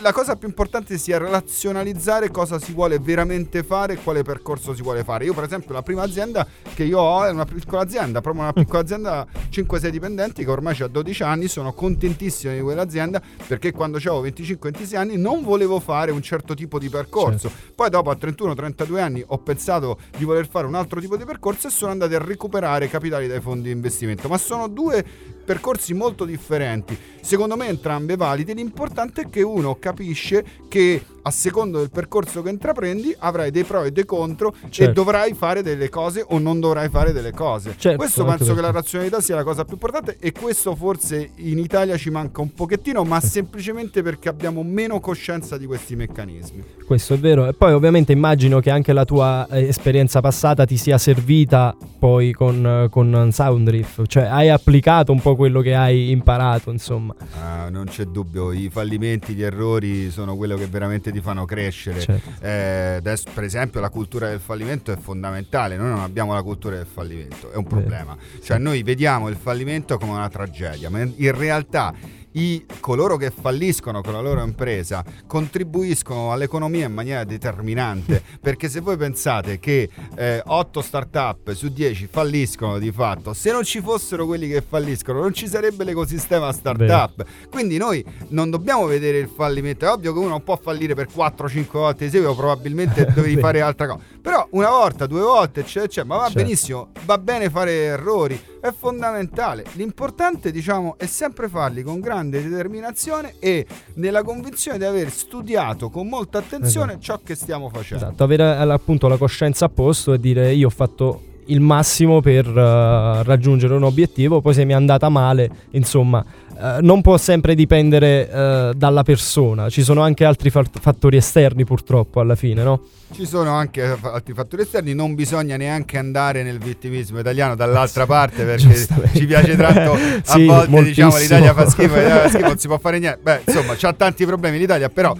la 0.00 0.12
cosa 0.12 0.36
più 0.36 0.48
importante 0.48 0.98
sia 0.98 1.18
razionalizzare 1.18 2.30
cosa 2.30 2.58
si 2.58 2.72
vuole 2.72 2.98
veramente 2.98 3.62
fare 3.62 3.94
e 3.94 3.96
quale 3.96 4.22
percorso 4.22 4.74
si 4.74 4.82
vuole 4.82 5.02
fare. 5.04 5.24
Io, 5.24 5.32
per 5.32 5.44
esempio, 5.44 5.72
la 5.72 5.82
prima 5.82 6.02
azienda 6.02 6.46
che 6.74 6.84
io 6.84 6.98
ho 6.98 7.24
è 7.24 7.30
una 7.30 7.44
piccola 7.44 7.82
azienda, 7.82 8.20
proprio 8.20 8.42
una 8.42 8.52
piccola 8.52 8.80
azienda, 8.82 9.26
5-6 9.50 9.88
dipendenti 9.88 10.44
che 10.44 10.50
ormai 10.50 10.78
ha 10.80 10.86
12 10.86 11.22
anni. 11.22 11.48
Sono 11.48 11.72
contentissimo 11.72 12.52
di 12.52 12.60
quell'azienda 12.60 13.20
perché 13.46 13.72
quando 13.72 13.96
avevo 13.96 14.24
25-26 14.26 14.96
anni 14.96 15.16
non 15.16 15.42
volevo 15.42 15.80
fare 15.80 16.10
un 16.10 16.22
certo 16.22 16.54
tipo 16.54 16.78
di 16.78 16.88
percorso. 16.88 17.48
Certo. 17.48 17.72
Poi, 17.74 17.88
dopo 17.88 18.10
a 18.10 18.16
31-32 18.20 18.98
anni, 18.98 19.24
ho 19.26 19.38
pensato 19.38 19.98
di 20.16 20.24
voler 20.24 20.46
fare 20.48 20.66
un 20.66 20.74
altro 20.74 21.00
tipo 21.00 21.16
di 21.16 21.24
percorso 21.24 21.68
e 21.68 21.70
sono 21.70 21.92
andati 21.92 22.14
a 22.14 22.18
recuperare 22.18 22.88
capitali 22.88 23.26
dai 23.26 23.40
fondi 23.40 23.68
di 23.68 23.70
investimento. 23.70 24.28
Ma 24.28 24.38
sono 24.38 24.68
due 24.68 25.04
percorsi 25.44 25.94
molto 25.94 26.24
differenti. 26.24 26.98
Secondo 27.20 27.56
me 27.56 27.68
entrambe 27.68 28.16
valide. 28.16 28.54
L'importante 28.54 29.22
è 29.22 29.30
che 29.30 29.42
uno 29.42 29.53
capisce 29.78 30.44
che 30.68 31.02
a 31.26 31.30
secondo 31.30 31.78
del 31.78 31.90
percorso 31.90 32.42
che 32.42 32.50
intraprendi 32.50 33.14
avrai 33.18 33.50
dei 33.50 33.64
pro 33.64 33.82
e 33.82 33.92
dei 33.92 34.04
contro 34.04 34.54
certo. 34.68 34.82
e 34.82 34.92
dovrai 34.92 35.32
fare 35.32 35.62
delle 35.62 35.88
cose 35.88 36.22
o 36.26 36.38
non 36.38 36.60
dovrai 36.60 36.90
fare 36.90 37.12
delle 37.12 37.32
cose. 37.32 37.74
Certo, 37.78 37.96
questo 37.98 38.24
penso 38.24 38.54
che 38.54 38.60
la 38.60 38.70
razionalità 38.70 39.20
sia 39.20 39.34
la 39.34 39.42
cosa 39.42 39.64
più 39.64 39.74
importante 39.74 40.16
e 40.20 40.32
questo 40.32 40.74
forse 40.74 41.30
in 41.36 41.58
Italia 41.58 41.96
ci 41.96 42.10
manca 42.10 42.42
un 42.42 42.52
pochettino, 42.52 43.02
ma 43.04 43.20
semplicemente 43.20 44.02
perché 44.02 44.28
abbiamo 44.28 44.62
meno 44.62 45.00
coscienza 45.00 45.56
di 45.56 45.66
questi 45.66 45.96
meccanismi. 45.96 46.62
Questo 46.86 47.14
è 47.14 47.18
vero. 47.18 47.46
E 47.46 47.54
poi 47.54 47.72
ovviamente 47.72 48.12
immagino 48.12 48.60
che 48.60 48.70
anche 48.70 48.92
la 48.92 49.04
tua 49.04 49.46
eh, 49.50 49.66
esperienza 49.66 50.20
passata 50.20 50.66
ti 50.66 50.76
sia 50.76 50.98
servita 50.98 51.74
poi 51.98 52.32
con, 52.32 52.88
con 52.90 53.30
Soundriff, 53.32 54.02
cioè 54.06 54.24
hai 54.24 54.50
applicato 54.50 55.10
un 55.10 55.20
po' 55.20 55.36
quello 55.36 55.62
che 55.62 55.74
hai 55.74 56.10
imparato, 56.10 56.70
insomma. 56.70 57.14
Ah, 57.40 57.70
non 57.70 57.86
c'è 57.86 58.04
dubbio, 58.04 58.52
i 58.52 58.68
fallimenti, 58.70 59.32
gli 59.32 59.42
errori 59.42 60.10
sono 60.10 60.36
quello 60.36 60.56
che 60.56 60.66
veramente 60.66 61.10
ti 61.14 61.20
fanno 61.20 61.44
crescere. 61.44 62.00
Certo. 62.00 62.44
Eh, 62.44 62.96
adesso, 62.98 63.30
per 63.32 63.44
esempio, 63.44 63.80
la 63.80 63.88
cultura 63.88 64.28
del 64.28 64.40
fallimento 64.40 64.92
è 64.92 64.96
fondamentale. 64.96 65.76
Noi 65.76 65.88
non 65.88 66.00
abbiamo 66.00 66.34
la 66.34 66.42
cultura 66.42 66.76
del 66.76 66.86
fallimento, 66.86 67.50
è 67.50 67.56
un 67.56 67.66
problema. 67.66 68.14
Vero. 68.14 68.42
Cioè, 68.42 68.58
noi 68.58 68.82
vediamo 68.82 69.28
il 69.28 69.36
fallimento 69.36 69.98
come 69.98 70.12
una 70.12 70.28
tragedia, 70.28 70.90
ma 70.90 71.00
in 71.00 71.36
realtà 71.36 71.94
i, 72.34 72.64
coloro 72.80 73.16
che 73.16 73.30
falliscono 73.30 74.00
con 74.00 74.12
la 74.12 74.20
loro 74.20 74.42
impresa 74.42 75.04
contribuiscono 75.26 76.32
all'economia 76.32 76.86
in 76.86 76.92
maniera 76.92 77.24
determinante 77.24 78.22
perché 78.40 78.68
se 78.68 78.80
voi 78.80 78.96
pensate 78.96 79.58
che 79.58 79.88
eh, 80.16 80.42
8 80.44 80.80
start-up 80.80 81.52
su 81.52 81.68
10 81.68 82.08
falliscono 82.10 82.78
di 82.78 82.90
fatto 82.90 83.32
se 83.34 83.52
non 83.52 83.64
ci 83.64 83.80
fossero 83.80 84.26
quelli 84.26 84.48
che 84.48 84.62
falliscono 84.62 85.20
non 85.20 85.32
ci 85.32 85.46
sarebbe 85.46 85.84
l'ecosistema 85.84 86.52
start-up 86.52 87.16
Beh. 87.16 87.48
quindi 87.50 87.76
noi 87.76 88.04
non 88.28 88.50
dobbiamo 88.50 88.86
vedere 88.86 89.18
il 89.18 89.28
fallimento 89.28 89.84
è 89.84 89.90
ovvio 89.90 90.12
che 90.12 90.18
uno 90.18 90.40
può 90.40 90.58
fallire 90.60 90.94
per 90.94 91.08
4-5 91.14 91.66
volte 91.70 92.04
di 92.04 92.10
seguito 92.10 92.34
probabilmente 92.34 93.04
dovevi 93.14 93.36
fare 93.38 93.60
altra 93.60 93.86
cosa 93.86 94.13
però 94.24 94.48
una 94.52 94.70
volta, 94.70 95.06
due 95.06 95.20
volte 95.20 95.60
eccetera, 95.60 95.84
eccetera 95.84 96.06
ma 96.06 96.16
va 96.16 96.24
certo. 96.28 96.38
benissimo 96.42 96.88
va 97.04 97.18
bene 97.18 97.50
fare 97.50 97.72
errori 97.72 98.40
è 98.58 98.72
fondamentale 98.72 99.66
l'importante 99.72 100.50
diciamo 100.50 100.94
è 100.96 101.04
sempre 101.04 101.46
farli 101.46 101.82
con 101.82 102.00
grande 102.00 102.42
determinazione 102.42 103.34
e 103.38 103.66
nella 103.96 104.22
convinzione 104.22 104.78
di 104.78 104.84
aver 104.84 105.10
studiato 105.10 105.90
con 105.90 106.08
molta 106.08 106.38
attenzione 106.38 106.92
esatto. 106.92 107.04
ciò 107.04 107.20
che 107.22 107.34
stiamo 107.34 107.68
facendo. 107.68 108.06
Esatto, 108.06 108.24
avere 108.24 108.44
eh, 108.44 108.72
appunto 108.72 109.08
la 109.08 109.18
coscienza 109.18 109.66
a 109.66 109.68
posto 109.68 110.14
e 110.14 110.18
dire 110.18 110.54
io 110.54 110.68
ho 110.68 110.70
fatto 110.70 111.33
il 111.46 111.60
massimo 111.60 112.20
per 112.20 112.46
uh, 112.46 113.22
raggiungere 113.22 113.74
un 113.74 113.84
obiettivo, 113.84 114.40
poi 114.40 114.54
se 114.54 114.64
mi 114.64 114.72
è 114.72 114.74
andata 114.74 115.08
male, 115.08 115.50
insomma, 115.70 116.24
uh, 116.24 116.80
non 116.80 117.02
può 117.02 117.16
sempre 117.16 117.54
dipendere 117.54 118.28
uh, 118.30 118.74
dalla 118.74 119.02
persona, 119.02 119.68
ci 119.68 119.82
sono 119.82 120.02
anche 120.02 120.24
altri 120.24 120.50
fa- 120.50 120.64
fattori 120.80 121.16
esterni 121.16 121.64
purtroppo 121.64 122.20
alla 122.20 122.34
fine, 122.34 122.62
no? 122.62 122.82
Ci 123.12 123.26
sono 123.26 123.50
anche 123.50 123.96
altri 124.00 124.34
fattori 124.34 124.62
esterni, 124.62 124.94
non 124.94 125.14
bisogna 125.14 125.56
neanche 125.56 125.98
andare 125.98 126.42
nel 126.42 126.58
vittimismo 126.58 127.20
italiano 127.20 127.54
dall'altra 127.54 128.06
parte 128.06 128.42
perché 128.44 128.86
ci 129.14 129.26
piace 129.26 129.56
tanto, 129.56 129.92
a 129.92 129.98
sì, 130.24 130.46
volte 130.46 130.70
moltissimo. 130.70 131.08
diciamo 131.10 131.18
l'Italia 131.18 131.54
fa 131.54 131.68
schifo, 131.68 131.94
l'Italia 131.94 132.20
fa 132.22 132.28
schifo, 132.28 132.46
non 132.46 132.58
si 132.58 132.66
può 132.66 132.78
fare 132.78 132.98
niente, 132.98 133.20
beh 133.22 133.42
insomma 133.46 133.74
c'ha 133.76 133.92
tanti 133.92 134.24
problemi 134.26 134.58
l'Italia 134.58 134.88
però 134.88 135.14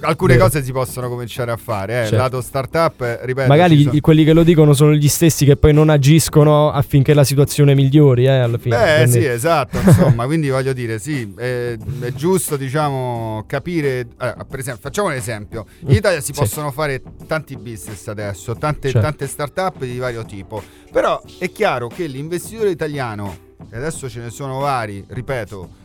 alcune 0.00 0.34
Vero. 0.34 0.44
cose 0.46 0.62
si 0.62 0.72
possono 0.72 1.08
cominciare 1.08 1.50
a 1.50 1.56
fare. 1.56 1.92
Eh. 1.92 2.02
Certo. 2.04 2.16
Lato 2.16 2.40
startup, 2.40 3.20
ripeto. 3.22 3.48
Magari 3.48 3.82
sono... 3.82 3.98
quelli 4.00 4.24
che 4.24 4.32
lo 4.32 4.42
dicono 4.42 4.72
sono 4.72 4.92
gli 4.92 5.08
stessi 5.08 5.44
che 5.44 5.56
poi 5.56 5.72
non 5.72 5.88
agiscono 5.88 6.70
affinché 6.70 7.14
la 7.14 7.24
situazione 7.24 7.74
migliori. 7.74 8.24
Eh, 8.24 8.30
alla 8.30 8.58
fine. 8.58 8.76
Beh, 8.76 8.94
quindi... 9.02 9.20
sì, 9.20 9.26
esatto. 9.26 9.78
insomma, 9.78 10.26
quindi 10.26 10.48
voglio 10.48 10.72
dire, 10.72 10.98
sì, 10.98 11.32
è, 11.36 11.76
è 12.00 12.12
giusto, 12.12 12.56
diciamo, 12.56 13.44
capire. 13.46 14.00
Eh, 14.20 14.34
per 14.48 14.58
esempio, 14.58 14.82
facciamo 14.82 15.08
un 15.08 15.14
esempio: 15.14 15.66
in 15.80 15.88
mm, 15.88 15.96
Italia 15.96 16.20
si 16.20 16.32
sì. 16.32 16.40
possono 16.40 16.70
fare 16.70 17.02
tanti 17.26 17.56
business 17.56 18.08
adesso, 18.08 18.56
tante, 18.56 18.90
certo. 18.90 19.06
tante 19.06 19.26
start-up 19.26 19.84
di 19.84 19.98
vario 19.98 20.24
tipo. 20.24 20.62
Però 20.90 21.20
è 21.38 21.50
chiaro 21.50 21.88
che 21.88 22.06
l'investitore 22.06 22.70
italiano 22.70 23.52
e 23.70 23.76
adesso 23.76 24.08
ce 24.08 24.20
ne 24.20 24.30
sono 24.30 24.60
vari, 24.60 25.04
ripeto, 25.08 25.82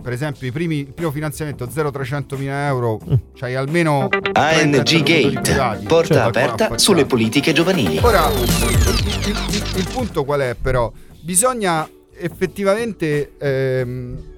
per 0.00 0.12
esempio 0.12 0.46
i 0.46 0.52
primi, 0.52 0.78
il 0.78 0.92
primo 0.92 1.10
finanziamento 1.10 1.66
0-300 1.66 2.36
mila 2.38 2.66
euro, 2.66 3.00
c'hai 3.34 3.54
almeno 3.54 4.08
ANG 4.32 5.02
Gate, 5.02 5.84
porta 5.86 6.14
cioè, 6.14 6.22
aperta 6.22 6.78
sulle 6.78 7.04
politiche 7.04 7.52
giovanili. 7.52 7.98
Ora, 8.02 8.28
il, 8.30 8.38
il, 8.38 9.36
il, 9.50 9.72
il, 9.76 9.88
punto 9.92 10.24
qual 10.24 10.40
è 10.40 10.56
però? 10.60 10.90
Bisogna 11.20 11.88
effettivamente... 12.18 13.32
Ehm, 13.38 14.30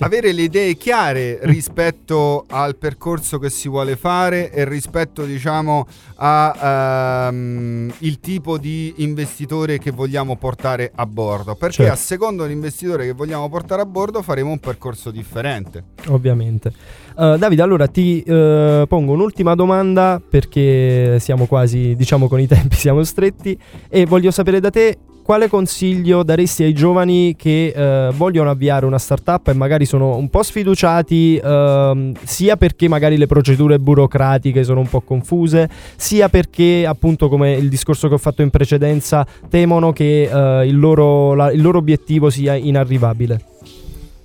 avere 0.00 0.32
le 0.32 0.42
idee 0.42 0.74
chiare 0.76 1.38
rispetto 1.42 2.44
al 2.48 2.76
percorso 2.76 3.38
che 3.38 3.50
si 3.50 3.68
vuole 3.68 3.96
fare 3.96 4.50
e 4.50 4.64
rispetto 4.64 5.24
diciamo 5.24 5.86
al 6.16 7.28
um, 7.30 7.92
ehm, 8.00 8.18
tipo 8.20 8.58
di 8.58 8.94
investitore 8.98 9.78
che 9.78 9.90
vogliamo 9.90 10.36
portare 10.36 10.90
a 10.94 11.06
bordo. 11.06 11.54
Perché 11.54 11.74
certo. 11.76 11.92
a 11.92 11.96
secondo 11.96 12.44
l'investitore 12.44 13.04
che 13.04 13.12
vogliamo 13.12 13.48
portare 13.48 13.82
a 13.82 13.86
bordo 13.86 14.22
faremo 14.22 14.50
un 14.50 14.58
percorso 14.58 15.10
differente. 15.10 15.84
Ovviamente. 16.08 16.72
Uh, 17.16 17.36
Davide 17.36 17.62
allora 17.62 17.86
ti 17.88 18.24
uh, 18.26 18.86
pongo 18.86 19.12
un'ultima 19.12 19.54
domanda 19.54 20.20
perché 20.26 21.18
siamo 21.20 21.46
quasi 21.46 21.94
diciamo 21.94 22.26
con 22.26 22.40
i 22.40 22.46
tempi 22.46 22.76
siamo 22.76 23.02
stretti 23.04 23.58
e 23.88 24.06
voglio 24.06 24.30
sapere 24.30 24.60
da 24.60 24.70
te 24.70 24.98
quale 25.22 25.48
consiglio 25.48 26.22
daresti 26.22 26.64
ai 26.64 26.74
giovani 26.74 27.34
che 27.36 27.72
eh, 27.74 28.10
vogliono 28.12 28.50
avviare 28.50 28.86
una 28.86 28.98
startup 28.98 29.48
e 29.48 29.54
magari 29.54 29.84
sono 29.84 30.16
un 30.16 30.28
po' 30.28 30.42
sfiduciati 30.42 31.36
eh, 31.36 32.12
sia 32.24 32.56
perché 32.56 32.88
magari 32.88 33.16
le 33.16 33.26
procedure 33.26 33.78
burocratiche 33.78 34.64
sono 34.64 34.80
un 34.80 34.88
po' 34.88 35.00
confuse, 35.00 35.68
sia 35.96 36.28
perché 36.28 36.84
appunto 36.86 37.28
come 37.28 37.52
il 37.52 37.68
discorso 37.68 38.08
che 38.08 38.14
ho 38.14 38.18
fatto 38.18 38.42
in 38.42 38.50
precedenza 38.50 39.26
temono 39.48 39.92
che 39.92 40.22
eh, 40.24 40.66
il, 40.66 40.78
loro, 40.78 41.34
la, 41.34 41.50
il, 41.52 41.62
loro, 41.62 41.78
obiettivo 41.78 42.28
sia 42.28 42.54
inarrivabile? 42.54 43.44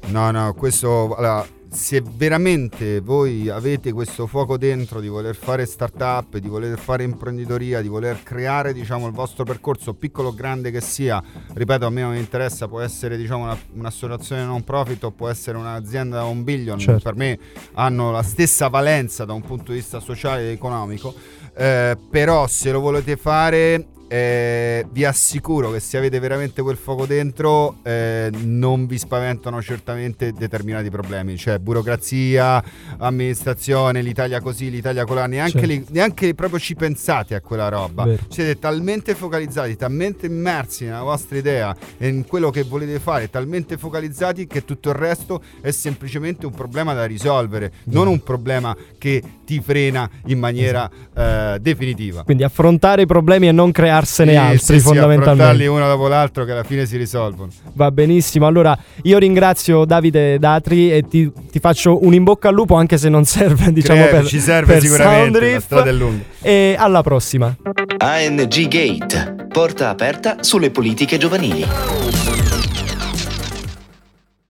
No, 0.07 0.31
no, 0.31 0.53
questo 0.53 1.15
allora, 1.15 1.45
se 1.77 2.01
veramente 2.03 3.01
voi 3.01 3.49
avete 3.49 3.93
questo 3.93 4.25
fuoco 4.25 4.57
dentro 4.57 4.99
di 4.99 5.07
voler 5.07 5.35
fare 5.35 5.63
startup, 5.67 6.35
di 6.37 6.47
voler 6.47 6.75
fare 6.75 7.03
imprenditoria, 7.03 7.81
di 7.81 7.87
voler 7.87 8.23
creare 8.23 8.73
diciamo, 8.73 9.05
il 9.05 9.13
vostro 9.13 9.43
percorso, 9.43 9.93
piccolo 9.93 10.29
o 10.29 10.33
grande 10.33 10.71
che 10.71 10.81
sia, 10.81 11.21
ripeto 11.53 11.85
a 11.85 11.89
me 11.91 12.01
non 12.01 12.13
mi 12.13 12.17
interessa, 12.17 12.67
può 12.67 12.81
essere 12.81 13.15
diciamo, 13.15 13.43
una, 13.43 13.57
un'associazione 13.73 14.43
non 14.43 14.63
profit 14.63 15.03
o 15.03 15.11
può 15.11 15.29
essere 15.29 15.55
un'azienda 15.59 16.17
da 16.17 16.23
un 16.23 16.43
billion, 16.43 16.79
certo. 16.79 17.03
per 17.03 17.15
me 17.15 17.37
hanno 17.73 18.09
la 18.09 18.23
stessa 18.23 18.69
valenza 18.69 19.23
da 19.23 19.33
un 19.33 19.41
punto 19.41 19.71
di 19.71 19.77
vista 19.77 19.99
sociale 19.99 20.41
ed 20.41 20.49
economico, 20.49 21.13
eh, 21.55 21.95
però 22.09 22.47
se 22.47 22.71
lo 22.71 22.79
volete 22.79 23.17
fare 23.17 23.85
eh, 24.07 24.85
vi 24.91 25.03
assicuro 25.03 25.71
che 25.71 25.79
se 25.79 25.97
avete 25.97 26.19
veramente 26.19 26.61
quel 26.61 26.77
fuoco 26.77 27.05
dentro 27.05 27.77
eh, 27.83 28.29
non 28.31 28.85
vi 28.85 28.97
spaventano 28.97 29.61
certamente 29.61 30.31
determinati 30.31 30.89
problemi, 30.89 31.37
cioè 31.37 31.59
burocrazia, 31.59 32.63
amministrazione, 32.97 34.01
l'Italia 34.01 34.39
così, 34.39 34.69
l'Italia 34.69 35.05
colà, 35.05 35.25
neanche, 35.27 35.59
certo. 35.59 35.67
li, 35.67 35.85
neanche 35.89 36.33
proprio 36.35 36.59
ci 36.59 36.75
pensate 36.75 37.35
a 37.35 37.41
quella 37.41 37.67
roba. 37.67 38.05
Vero. 38.05 38.23
Siete 38.29 38.57
talmente 38.59 39.13
focalizzati, 39.13 39.75
talmente 39.75 40.27
immersi 40.27 40.85
nella 40.85 41.03
vostra 41.03 41.37
idea 41.37 41.75
e 41.97 42.07
in 42.07 42.25
quello 42.25 42.49
che 42.49 42.63
volete 42.63 42.99
fare, 42.99 43.29
talmente 43.29 43.77
focalizzati 43.77 44.47
che 44.47 44.63
tutto 44.63 44.89
il 44.89 44.95
resto 44.95 45.41
è 45.61 45.71
semplicemente 45.71 46.45
un 46.45 46.53
problema 46.53 46.93
da 46.93 47.05
risolvere, 47.05 47.71
Vero. 47.83 47.99
non 47.99 48.07
un 48.07 48.23
problema 48.23 48.75
che 48.97 49.21
ti 49.45 49.59
frena 49.59 50.09
in 50.27 50.39
maniera 50.39 50.89
esatto. 51.13 51.55
eh, 51.55 51.59
definitiva. 51.59 52.23
Quindi 52.23 52.43
affrontare 52.43 53.01
i 53.01 53.05
problemi 53.05 53.47
e 53.47 53.51
non 53.51 53.71
creare 53.71 53.96
crearsene 53.97 54.31
sì, 54.31 54.37
altri 54.37 54.79
sì, 54.79 54.85
fondamentalmente. 54.85 55.63
Sì, 55.63 55.67
uno 55.67 55.87
dopo 55.87 56.07
l'altro 56.07 56.45
che 56.45 56.51
alla 56.51 56.63
fine 56.63 56.85
si 56.85 56.97
risolvono. 56.97 57.49
Va 57.73 57.91
benissimo, 57.91 58.45
allora 58.45 58.77
io 59.03 59.17
ringrazio 59.17 59.85
Davide 59.85 60.39
Datri 60.39 60.91
e 60.91 61.03
ti, 61.07 61.31
ti 61.51 61.59
faccio 61.59 62.03
un 62.03 62.13
in 62.13 62.23
bocca 62.23 62.49
al 62.49 62.53
lupo 62.53 62.75
anche 62.75 62.97
se 62.97 63.09
non 63.09 63.25
serve 63.25 63.71
diciamo 63.71 64.01
Crepi, 64.01 64.15
per 64.15 64.25
ci 64.25 64.39
serve 64.39 64.73
per 64.73 64.81
sicuramente, 64.81 65.53
la 65.53 65.59
strada 65.59 65.89
è 65.89 65.93
lunga. 65.93 66.23
E 66.41 66.75
alla 66.77 67.01
prossima. 67.01 67.55
ANG 67.97 68.67
Gate, 68.67 69.47
porta 69.51 69.89
aperta 69.89 70.37
sulle 70.41 70.69
politiche 70.69 71.17
giovanili. 71.17 72.26